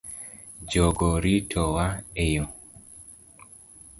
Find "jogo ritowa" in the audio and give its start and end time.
0.71-1.85